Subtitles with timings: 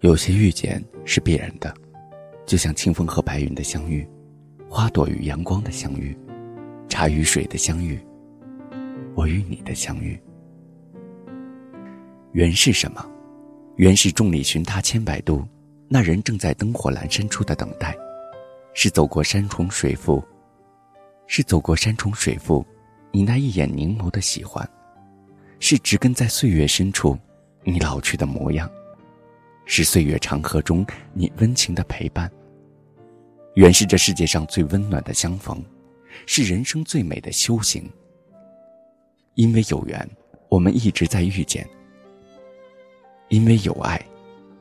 [0.00, 1.74] 有些遇见是必然的，
[2.46, 4.08] 就像清风和白云的相遇，
[4.70, 6.16] 花朵与阳光的相遇，
[6.88, 7.98] 茶与水的相遇，
[9.16, 10.16] 我与你的相遇。
[12.30, 13.04] 缘是什么？
[13.74, 15.44] 缘是众里寻他千百度，
[15.88, 17.92] 那人正在灯火阑珊处的等待，
[18.74, 20.22] 是走过山重水复，
[21.26, 22.64] 是走过山重水复，
[23.10, 24.64] 你那一眼凝眸的喜欢，
[25.58, 27.18] 是植根在岁月深处，
[27.64, 28.70] 你老去的模样。
[29.70, 32.28] 是岁月长河中你温情的陪伴。
[33.54, 35.62] 缘是这世界上最温暖的相逢，
[36.26, 37.88] 是人生最美的修行。
[39.34, 40.08] 因为有缘，
[40.48, 41.62] 我们一直在遇见；
[43.28, 44.02] 因为有爱，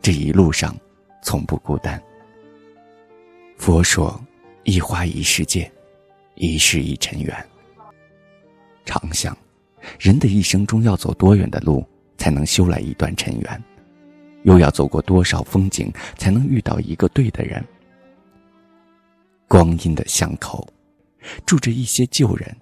[0.01, 0.75] 这一路上
[1.23, 2.01] 从不孤单。
[3.57, 4.19] 佛说
[4.65, 5.71] ：“一花一世界，
[6.35, 7.33] 一世一尘缘。”
[8.83, 9.35] 常想，
[9.99, 11.81] 人的一生中要走多远的路，
[12.17, 13.63] 才能修来一段尘缘？
[14.47, 17.61] 又要走过多少风景，才能遇到一个对的人？
[19.45, 20.65] 光阴的巷口，
[21.45, 22.55] 住着一些旧人，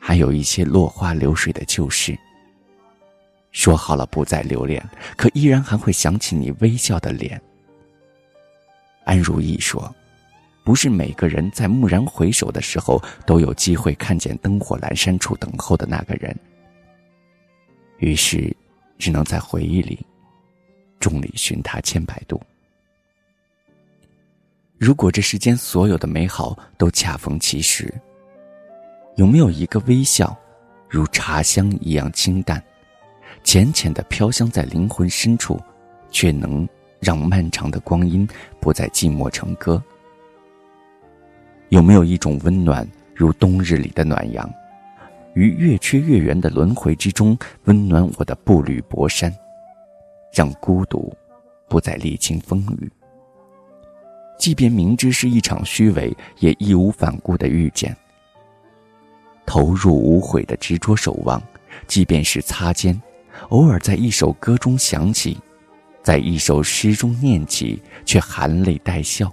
[0.00, 2.18] 还有一些落花流水的旧事。
[3.52, 4.82] 说好了不再留恋，
[5.14, 7.38] 可依然还会想起你微笑的脸。
[9.04, 9.94] 安如意说
[10.64, 16.34] ：“不是每个人在蓦然回首的时候，都有机会看见灯火阑珊处等候的那个人。”
[18.00, 18.56] 于是，
[18.98, 19.98] 只能在回忆里。
[20.98, 22.40] 众里寻他千百度。
[24.76, 27.92] 如果这世间所有的美好都恰逢其时，
[29.16, 30.36] 有没有一个微笑，
[30.88, 32.62] 如茶香一样清淡，
[33.42, 35.60] 浅浅的飘香在灵魂深处，
[36.10, 36.68] 却能
[37.00, 38.26] 让漫长的光阴
[38.60, 39.82] 不再寂寞成歌？
[41.70, 44.48] 有没有一种温暖，如冬日里的暖阳，
[45.34, 49.32] 于月缺月圆的轮回之中，温暖我的步履蹒跚？
[50.38, 51.12] 让孤独
[51.68, 52.88] 不再历经风雨，
[54.38, 57.92] 即便明知是一场虚伪，也义无反顾的遇见。
[59.44, 61.42] 投入无悔的执着守望，
[61.88, 63.02] 即便是擦肩，
[63.48, 65.36] 偶尔在一首歌中响起，
[66.04, 69.28] 在一首诗中念起，却含泪带笑。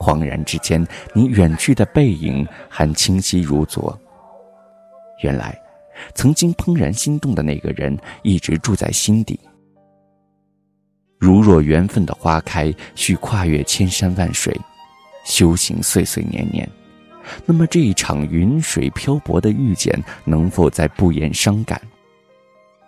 [0.00, 0.84] 恍然之间，
[1.14, 3.96] 你远去的背影还清晰如昨。
[5.22, 5.56] 原来，
[6.12, 9.38] 曾经怦然心动的那个人，一直住在心底。
[11.28, 14.58] 如若缘分的花开，需跨越千山万水，
[15.26, 16.66] 修行岁岁年年，
[17.44, 19.92] 那么这一场云水漂泊的遇见，
[20.24, 21.78] 能否再不言伤感？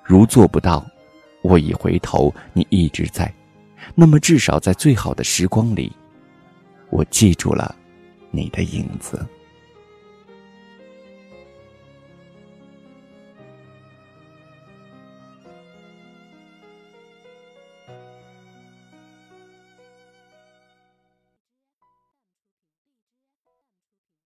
[0.02, 0.82] 如做不到，
[1.42, 3.30] 我已回头，你一直在，
[3.94, 5.92] 那么至少在最好的时光里，
[6.88, 7.76] 我记住了
[8.30, 9.22] 你的影子。